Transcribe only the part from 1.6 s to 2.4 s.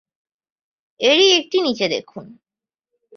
নিচে দেখুন-